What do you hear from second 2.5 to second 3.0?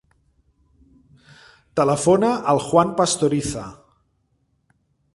al Juan